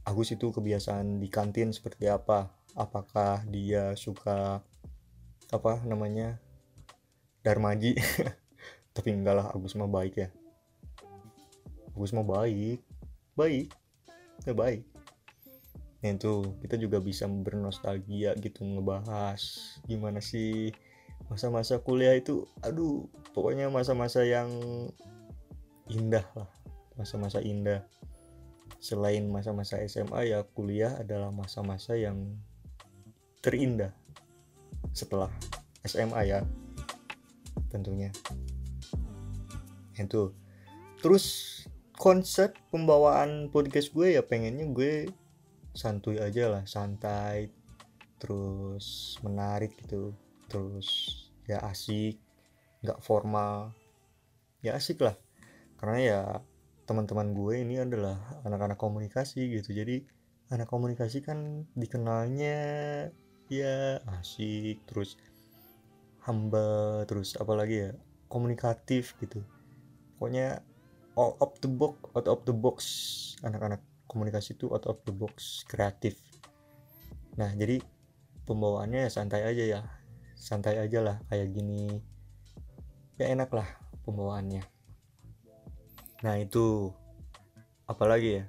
Agus 0.06 0.30
itu 0.34 0.54
kebiasaan 0.54 1.22
di 1.22 1.28
kantin 1.30 1.74
seperti 1.74 2.10
apa 2.10 2.59
apakah 2.78 3.42
dia 3.50 3.94
suka 3.98 4.62
apa 5.50 5.74
namanya 5.86 6.38
Darmaji? 7.42 7.98
Tapi 8.96 9.10
enggak 9.16 9.40
lah 9.40 9.48
Agus 9.56 9.78
mah 9.80 9.90
baik 9.90 10.20
ya. 10.20 10.30
Agus 11.96 12.12
mah 12.12 12.26
baik. 12.26 12.84
Baik. 13.34 13.72
Ya 14.44 14.54
baik. 14.54 14.84
Nah 16.00 16.16
itu 16.16 16.56
kita 16.64 16.76
juga 16.80 17.04
bisa 17.04 17.28
bernostalgia 17.28 18.32
gitu 18.40 18.64
ngebahas 18.64 19.42
gimana 19.84 20.24
sih 20.24 20.72
masa-masa 21.28 21.80
kuliah 21.80 22.16
itu. 22.16 22.48
Aduh 22.64 23.08
pokoknya 23.36 23.68
masa-masa 23.68 24.24
yang 24.24 24.50
indah 25.92 26.24
lah. 26.36 26.50
Masa-masa 26.96 27.44
indah. 27.44 27.84
Selain 28.80 29.28
masa-masa 29.28 29.80
SMA 29.88 30.32
ya 30.32 30.44
kuliah 30.56 30.96
adalah 31.00 31.36
masa-masa 31.36 32.00
yang 32.00 32.40
terindah 33.40 33.96
setelah 34.92 35.32
SMA 35.88 36.22
ya 36.28 36.40
tentunya. 37.72 38.12
Itu. 39.96 40.36
Terus 41.00 41.26
konsep 41.96 42.56
pembawaan 42.72 43.52
podcast 43.52 43.92
gue 43.92 44.16
ya 44.16 44.24
pengennya 44.24 44.68
gue 44.72 45.12
santuy 45.76 46.20
aja 46.20 46.48
lah 46.48 46.64
santai 46.64 47.52
terus 48.20 49.16
menarik 49.24 49.76
gitu 49.80 50.12
terus 50.52 50.88
ya 51.48 51.64
asik 51.64 52.20
nggak 52.84 53.00
formal. 53.04 53.72
Ya 54.60 54.76
asik 54.76 55.00
lah 55.00 55.16
karena 55.80 56.00
ya 56.04 56.22
teman-teman 56.84 57.32
gue 57.32 57.64
ini 57.64 57.80
adalah 57.80 58.20
anak-anak 58.44 58.76
komunikasi 58.76 59.56
gitu. 59.56 59.72
Jadi 59.72 60.04
anak 60.50 60.68
komunikasi 60.68 61.22
kan 61.22 61.70
dikenalnya 61.78 62.58
ya 63.50 63.98
asik 64.22 64.86
terus 64.86 65.18
hamba 66.22 67.02
terus 67.10 67.34
apalagi 67.36 67.90
ya 67.90 67.92
komunikatif 68.30 69.18
gitu. 69.18 69.42
Pokoknya 70.16 70.62
out 71.18 71.36
of 71.42 71.58
the 71.60 71.70
box 71.70 71.98
out 72.14 72.30
of 72.30 72.46
the 72.46 72.54
box 72.54 72.78
anak-anak 73.42 73.82
komunikasi 74.06 74.54
itu 74.54 74.70
out 74.70 74.86
of 74.86 75.02
the 75.04 75.14
box 75.14 75.66
kreatif. 75.66 76.22
Nah 77.36 77.50
jadi 77.58 77.82
pembawaannya 78.46 79.06
ya 79.06 79.10
santai 79.10 79.42
aja 79.46 79.64
ya 79.66 79.80
santai 80.38 80.78
aja 80.78 81.02
lah 81.02 81.18
kayak 81.34 81.50
gini. 81.50 82.00
Ya 83.18 83.34
enak 83.34 83.50
lah 83.50 83.68
pembawaannya. 84.06 84.62
Nah 86.22 86.36
itu 86.38 86.94
apalagi 87.90 88.42
ya? 88.42 88.44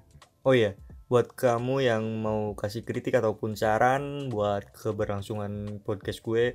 Oh 0.44 0.52
ya 0.52 0.76
buat 1.10 1.34
kamu 1.34 1.90
yang 1.90 2.04
mau 2.22 2.54
kasih 2.54 2.86
kritik 2.86 3.18
ataupun 3.18 3.58
saran 3.58 4.30
buat 4.30 4.70
keberlangsungan 4.70 5.82
podcast 5.82 6.22
gue 6.22 6.54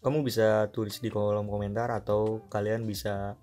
kamu 0.00 0.24
bisa 0.24 0.72
tulis 0.72 0.96
di 1.04 1.12
kolom 1.12 1.44
komentar 1.44 1.92
atau 1.92 2.48
kalian 2.48 2.88
bisa 2.88 3.36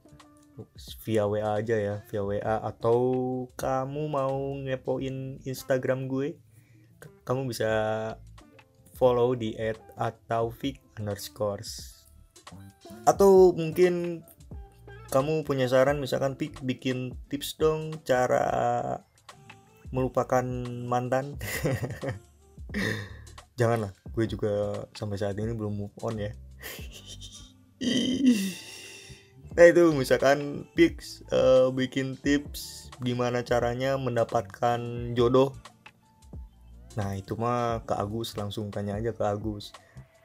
via 1.06 1.30
WA 1.30 1.62
aja 1.62 1.78
ya 1.78 1.96
via 2.10 2.26
WA 2.26 2.56
atau 2.66 2.98
kamu 3.54 4.10
mau 4.10 4.58
ngepoin 4.58 5.38
Instagram 5.46 6.10
gue 6.10 6.34
kamu 7.22 7.54
bisa 7.54 7.70
follow 8.98 9.38
di 9.38 9.54
at 9.62 9.78
atau 10.00 10.50
underscores. 10.98 12.02
Atau 13.06 13.54
mungkin 13.54 14.26
kamu 15.14 15.46
punya 15.46 15.70
saran 15.70 16.02
misalkan 16.02 16.36
pik 16.36 16.66
bikin 16.66 17.16
tips 17.30 17.56
dong 17.62 18.02
cara 18.04 18.48
melupakan 19.92 20.44
mantan. 20.88 21.40
Janganlah 23.58 23.92
gue 24.14 24.26
juga 24.30 24.86
sampai 24.94 25.18
saat 25.18 25.38
ini 25.38 25.54
belum 25.54 25.74
move 25.74 25.96
on 26.06 26.18
ya. 26.18 26.32
Nah 29.58 29.66
itu 29.66 29.90
misalkan 29.98 30.70
pix 30.78 31.26
uh, 31.34 31.74
bikin 31.74 32.14
tips 32.22 32.94
gimana 33.02 33.42
caranya 33.42 33.98
mendapatkan 33.98 34.82
jodoh. 35.18 35.58
Nah 36.94 37.18
itu 37.18 37.34
mah 37.34 37.82
ke 37.86 37.94
Agus 37.98 38.38
langsung 38.38 38.70
tanya 38.70 38.98
aja 38.98 39.14
ke 39.14 39.26
Agus. 39.26 39.74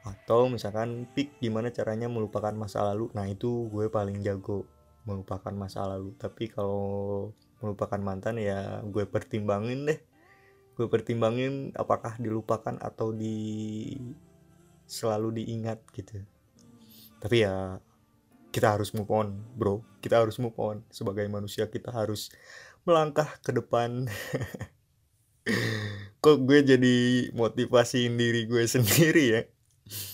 Atau 0.05 0.53
misalkan 0.53 1.09
pik 1.17 1.41
gimana 1.41 1.73
caranya 1.73 2.05
melupakan 2.05 2.53
masa 2.53 2.85
lalu. 2.85 3.09
Nah 3.17 3.25
itu 3.25 3.69
gue 3.73 3.89
paling 3.89 4.21
jago 4.21 4.69
melupakan 5.09 5.53
masa 5.53 5.89
lalu. 5.89 6.13
Tapi 6.17 6.53
kalau 6.53 7.33
melupakan 7.63 7.97
mantan 8.03 8.35
ya 8.35 8.83
gue 8.83 9.07
pertimbangin 9.07 9.87
deh. 9.87 9.99
Gue 10.75 10.91
pertimbangin 10.91 11.71
apakah 11.73 12.19
dilupakan 12.19 12.75
atau 12.83 13.15
di 13.15 13.95
selalu 14.83 15.41
diingat 15.41 15.79
gitu. 15.95 16.19
Tapi 17.23 17.47
ya 17.47 17.79
kita 18.51 18.75
harus 18.75 18.91
move 18.91 19.07
on 19.09 19.39
bro. 19.55 19.79
Kita 20.03 20.19
harus 20.19 20.35
move 20.43 20.59
on. 20.59 20.83
Sebagai 20.91 21.23
manusia 21.31 21.71
kita 21.71 21.89
harus 21.95 22.27
melangkah 22.83 23.31
ke 23.39 23.55
depan. 23.55 24.11
Kok 26.23 26.37
gue 26.43 26.59
jadi 26.67 26.95
motivasiin 27.31 28.19
diri 28.19 28.43
gue 28.43 28.67
sendiri 28.75 29.23
ya? 29.39 29.41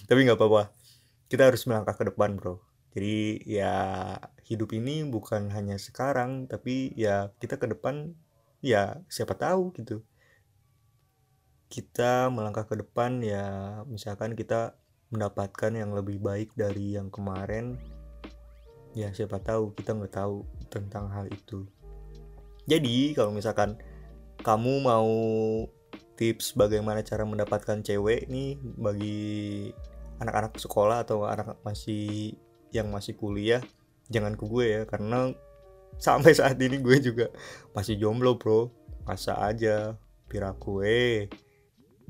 Tapi 0.05 0.19
nggak 0.29 0.37
apa-apa. 0.37 0.69
Kita 1.25 1.49
harus 1.49 1.65
melangkah 1.65 1.97
ke 1.97 2.13
depan 2.13 2.37
bro 2.37 2.68
jadi 2.89 3.17
ya 3.45 3.75
hidup 4.49 4.73
ini 4.73 5.05
bukan 5.05 5.53
hanya 5.53 5.77
sekarang 5.77 6.49
tapi 6.49 6.89
ya 6.97 7.29
kita 7.37 7.61
ke 7.61 7.69
depan 7.69 8.17
ya 8.65 9.05
siapa 9.05 9.37
tahu 9.37 9.69
gitu. 9.77 10.01
Kita 11.69 12.33
melangkah 12.33 12.65
ke 12.65 12.81
depan 12.81 13.21
ya 13.21 13.45
misalkan 13.85 14.33
kita 14.33 14.73
mendapatkan 15.13 15.69
yang 15.73 15.93
lebih 15.93 16.17
baik 16.17 16.53
dari 16.57 16.97
yang 16.97 17.13
kemarin 17.13 17.77
ya 18.97 19.13
siapa 19.13 19.37
tahu 19.37 19.77
kita 19.77 19.93
nggak 19.93 20.13
tahu 20.17 20.49
tentang 20.73 21.13
hal 21.13 21.29
itu. 21.29 21.69
Jadi 22.65 23.13
kalau 23.13 23.29
misalkan 23.29 23.77
kamu 24.41 24.81
mau 24.81 25.09
tips 26.17 26.57
bagaimana 26.57 27.05
cara 27.05 27.21
mendapatkan 27.21 27.85
cewek 27.85 28.25
nih 28.33 28.57
bagi 28.81 29.69
anak-anak 30.19 30.57
sekolah 30.57 31.05
atau 31.05 31.29
anak 31.29 31.61
masih 31.63 32.33
yang 32.69 32.89
masih 32.93 33.17
kuliah 33.17 33.61
jangan 34.09 34.33
ke 34.33 34.43
gue 34.45 34.65
ya 34.65 34.81
karena 34.89 35.33
sampai 36.01 36.33
saat 36.33 36.57
ini 36.57 36.81
gue 36.81 36.97
juga 36.99 37.29
masih 37.73 37.97
jomblo 37.97 38.35
bro. 38.35 38.73
Masa 39.05 39.37
aja 39.41 39.97
pira 40.29 40.53
gue 40.53 41.25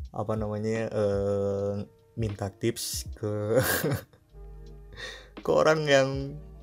apa 0.10 0.34
namanya 0.36 0.90
uh, 0.92 1.80
minta 2.20 2.52
tips 2.52 3.08
ke 3.16 3.62
ke 5.46 5.50
orang 5.52 5.88
yang 5.88 6.10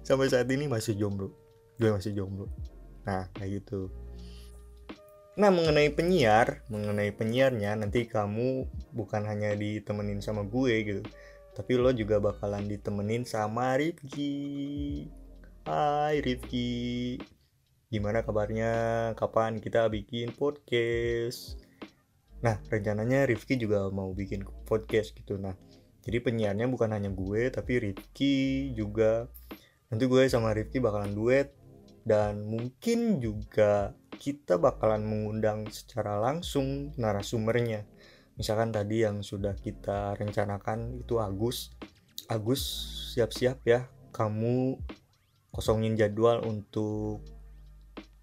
sampai 0.05 0.29
saat 0.29 0.49
ini 0.53 0.69
masih 0.69 0.97
jomblo. 0.97 1.33
Gue 1.81 1.93
masih 1.93 2.13
jomblo. 2.13 2.53
Nah 3.09 3.29
kayak 3.37 3.65
gitu. 3.65 3.89
Nah 5.37 5.53
mengenai 5.53 5.93
penyiar 5.93 6.65
mengenai 6.73 7.13
penyiarnya 7.13 7.77
nanti 7.77 8.09
kamu 8.09 8.69
bukan 8.97 9.29
hanya 9.29 9.53
ditemenin 9.53 10.25
sama 10.25 10.45
gue 10.49 10.75
gitu 10.85 11.03
tapi 11.57 11.73
lo 11.81 11.89
juga 11.89 12.21
bakalan 12.21 12.69
ditemenin 12.69 13.25
sama 13.25 13.81
Rifki. 13.81 14.29
Hai 15.65 16.21
Rifki. 16.21 17.17
Gimana 17.89 18.21
kabarnya? 18.21 18.73
Kapan 19.17 19.57
kita 19.57 19.89
bikin 19.89 20.37
podcast? 20.37 21.57
Nah 22.45 22.61
rencananya 22.69 23.25
Rifki 23.25 23.57
juga 23.57 23.89
mau 23.89 24.13
bikin 24.13 24.45
podcast 24.69 25.17
gitu. 25.17 25.41
Nah 25.41 25.57
jadi 26.05 26.21
penyiarnya 26.21 26.69
bukan 26.69 26.93
hanya 26.93 27.09
gue 27.09 27.49
tapi 27.49 27.81
Rifki 27.81 28.77
juga. 28.77 29.25
Nanti 29.89 30.05
gue 30.05 30.29
sama 30.29 30.53
Rifki 30.53 30.77
bakalan 30.77 31.17
duet. 31.17 31.57
Dan 32.07 32.47
mungkin 32.47 33.19
juga 33.19 33.97
kita 34.21 34.61
bakalan 34.61 35.03
mengundang 35.03 35.67
secara 35.73 36.21
langsung 36.21 36.93
narasumbernya 37.01 37.83
misalkan 38.37 38.71
tadi 38.71 39.03
yang 39.03 39.25
sudah 39.25 39.57
kita 39.57 40.15
rencanakan 40.17 41.01
itu 41.01 41.19
Agus. 41.19 41.73
Agus 42.29 42.63
siap-siap 43.17 43.65
ya 43.65 43.89
kamu 44.13 44.81
kosongin 45.53 45.97
jadwal 45.97 46.45
untuk 46.45 47.25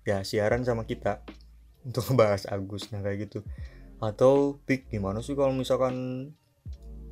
ya 0.05 0.21
siaran 0.21 0.61
sama 0.61 0.85
kita 0.85 1.25
untuk 1.87 2.05
ngebahas 2.13 2.45
Agus 2.49 2.93
nah 2.93 3.01
kayak 3.01 3.29
gitu. 3.29 3.41
Atau 3.97 4.61
pik 4.69 4.93
gimana 4.93 5.25
sih 5.25 5.33
kalau 5.33 5.51
misalkan 5.51 6.29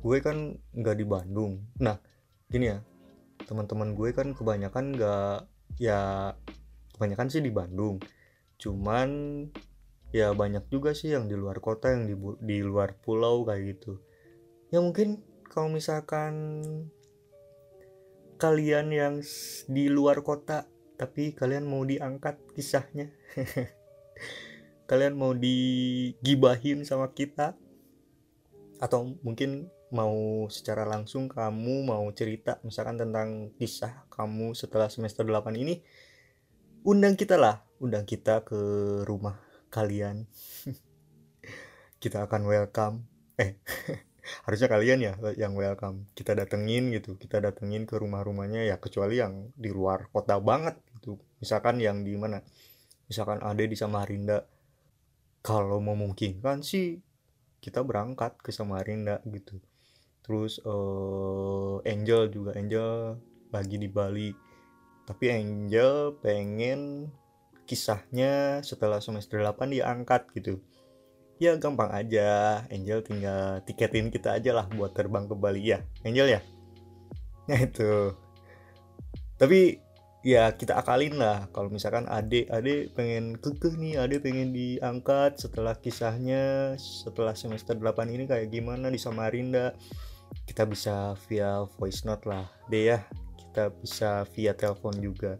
gue 0.02 0.18
kan 0.22 0.58
nggak 0.74 0.96
di 0.98 1.06
Bandung? 1.06 1.66
Nah 1.82 1.98
gini 2.46 2.70
ya 2.70 2.78
teman-teman 3.42 3.98
gue 3.98 4.14
kan 4.14 4.30
kebanyakan 4.30 4.94
nggak 4.94 5.38
ya 5.82 6.32
kebanyakan 6.94 7.28
sih 7.32 7.42
di 7.42 7.50
Bandung. 7.50 7.98
Cuman 8.62 9.10
ya 10.12 10.36
banyak 10.36 10.68
juga 10.68 10.92
sih 10.92 11.16
yang 11.16 11.26
di 11.26 11.34
luar 11.34 11.58
kota 11.58 11.90
yang 11.90 12.04
di 12.04 12.14
di 12.44 12.58
luar 12.60 12.94
pulau 13.00 13.48
kayak 13.48 13.62
gitu. 13.76 13.98
Ya 14.68 14.80
mungkin 14.84 15.24
kalau 15.48 15.72
misalkan 15.72 16.62
kalian 18.40 18.90
yang 18.92 19.14
di 19.68 19.86
luar 19.86 20.24
kota 20.24 20.66
tapi 20.98 21.30
kalian 21.34 21.62
mau 21.62 21.86
diangkat 21.86 22.38
kisahnya 22.58 23.10
kalian 24.90 25.14
mau 25.14 25.30
digibahin 25.30 26.82
sama 26.82 27.14
kita 27.14 27.54
atau 28.82 29.14
mungkin 29.22 29.70
mau 29.94 30.46
secara 30.50 30.82
langsung 30.88 31.30
kamu 31.30 31.86
mau 31.86 32.02
cerita 32.16 32.58
misalkan 32.66 32.98
tentang 32.98 33.54
kisah 33.60 34.08
kamu 34.10 34.58
setelah 34.58 34.90
semester 34.90 35.22
8 35.22 35.54
ini 35.54 35.84
undang 36.82 37.14
kita 37.14 37.38
lah 37.38 37.62
undang 37.78 38.02
kita 38.02 38.42
ke 38.42 38.58
rumah 39.06 39.51
kalian. 39.72 40.28
Kita 42.02 42.28
akan 42.28 42.44
welcome 42.44 43.08
eh 43.40 43.56
harusnya 44.44 44.68
kalian 44.68 45.00
ya 45.00 45.12
yang 45.34 45.56
welcome. 45.56 46.12
Kita 46.12 46.36
datengin 46.36 46.92
gitu 46.92 47.16
kita 47.16 47.40
datengin 47.40 47.88
ke 47.88 47.96
rumah-rumahnya 47.96 48.68
ya 48.68 48.76
kecuali 48.76 49.18
yang 49.18 49.50
di 49.56 49.72
luar 49.72 50.12
kota 50.12 50.36
banget 50.38 50.76
gitu. 51.00 51.16
Misalkan 51.40 51.80
yang 51.80 52.04
di 52.04 52.14
mana? 52.14 52.44
Misalkan 53.08 53.40
ada 53.40 53.64
di 53.64 53.74
Samarinda. 53.74 54.44
Kalau 55.42 55.82
memungkinkan 55.82 56.62
sih 56.62 57.02
kita 57.58 57.82
berangkat 57.82 58.38
ke 58.38 58.54
Samarinda 58.54 59.18
gitu. 59.26 59.58
Terus 60.22 60.62
uh, 60.62 61.82
Angel 61.82 62.30
juga 62.30 62.54
Angel 62.54 63.18
lagi 63.50 63.76
di 63.78 63.90
Bali. 63.90 64.30
Tapi 65.02 65.24
Angel 65.34 66.14
pengen 66.22 67.10
kisahnya 67.64 68.60
setelah 68.66 68.98
semester 68.98 69.38
8 69.40 69.70
diangkat 69.72 70.28
gitu. 70.36 70.60
Ya 71.42 71.58
gampang 71.58 71.90
aja. 71.90 72.62
Angel 72.70 73.02
tinggal 73.02 73.62
tiketin 73.66 74.12
kita 74.12 74.38
aja 74.38 74.54
lah 74.54 74.66
buat 74.70 74.94
terbang 74.94 75.26
ke 75.26 75.34
Bali 75.34 75.74
ya. 75.74 75.82
Angel 76.06 76.38
ya? 76.38 76.40
Nah 77.50 77.58
itu. 77.58 78.14
Tapi 79.38 79.82
ya 80.22 80.54
kita 80.54 80.78
akalin 80.78 81.18
lah. 81.18 81.50
Kalau 81.50 81.66
misalkan 81.66 82.06
adik 82.06 82.46
adik 82.50 82.94
pengen 82.94 83.34
kekeh 83.38 83.74
nih 83.74 83.98
adik 83.98 84.22
pengen 84.22 84.54
diangkat 84.54 85.38
setelah 85.38 85.74
kisahnya 85.74 86.74
setelah 86.78 87.34
semester 87.34 87.74
8 87.74 88.06
ini 88.14 88.30
kayak 88.30 88.54
gimana 88.54 88.86
di 88.86 89.02
Samarinda 89.02 89.74
kita 90.46 90.64
bisa 90.64 91.18
via 91.26 91.66
voice 91.78 92.06
note 92.06 92.24
lah. 92.30 92.46
Deh 92.70 92.94
ya 92.94 92.98
kita 93.36 93.68
bisa 93.74 94.24
via 94.32 94.54
telepon 94.54 94.96
juga 94.96 95.36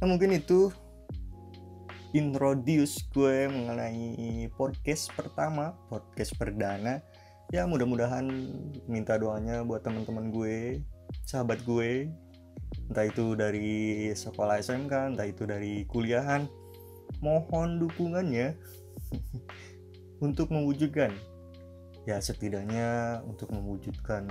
nah, 0.00 0.06
mungkin 0.08 0.32
itu 0.32 0.72
introduce 2.10 3.06
gue 3.14 3.46
mengenai 3.46 4.50
podcast 4.58 5.14
pertama 5.14 5.78
podcast 5.86 6.34
perdana. 6.34 6.98
Ya 7.54 7.66
mudah-mudahan 7.66 8.26
minta 8.90 9.14
doanya 9.18 9.62
buat 9.62 9.86
teman-teman 9.86 10.34
gue 10.34 10.82
sahabat 11.22 11.62
gue. 11.62 12.10
Entah 12.90 13.06
itu 13.06 13.38
dari 13.38 14.10
sekolah 14.10 14.58
SMK 14.58 15.14
entah 15.14 15.26
itu 15.26 15.46
dari 15.46 15.86
kuliahan. 15.86 16.50
Mohon 17.22 17.86
dukungannya 17.86 18.58
untuk 20.26 20.50
mewujudkan. 20.50 21.14
Ya 22.10 22.18
setidaknya 22.18 23.20
untuk 23.22 23.54
mewujudkan 23.54 24.26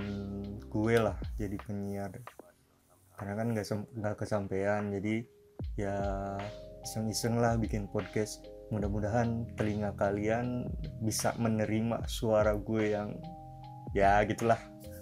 gue 0.68 0.94
lah 1.00 1.16
jadi 1.40 1.56
penyiar. 1.64 2.12
Karena 3.16 3.32
kan 3.40 3.46
nggak 3.56 3.66
nggak 3.96 4.16
kesampaian 4.20 4.84
jadi 4.92 5.24
ya 5.76 5.96
iseng-iseng 6.84 7.40
lah 7.40 7.56
bikin 7.56 7.88
podcast 7.90 8.44
mudah-mudahan 8.70 9.44
telinga 9.58 9.92
kalian 9.98 10.70
bisa 11.02 11.34
menerima 11.36 12.06
suara 12.06 12.54
gue 12.54 12.94
yang 12.94 13.18
ya 13.96 14.22
gitulah 14.24 14.58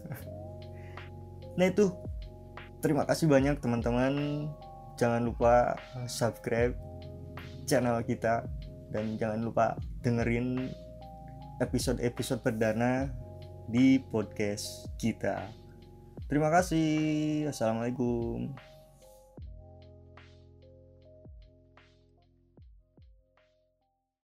nah 1.59 1.67
itu 1.69 1.93
terima 2.81 3.05
kasih 3.05 3.29
banyak 3.29 3.61
teman-teman 3.61 4.47
jangan 4.97 5.29
lupa 5.29 5.77
subscribe 6.09 6.75
channel 7.69 8.01
kita 8.03 8.49
dan 8.89 9.21
jangan 9.21 9.45
lupa 9.45 9.77
dengerin 10.01 10.73
episode-episode 11.61 12.41
perdana 12.41 13.11
di 13.69 14.01
podcast 14.01 14.89
kita. 14.97 15.45
Terima 16.31 16.49
kasih. 16.49 17.49
Assalamualaikum. 17.53 18.78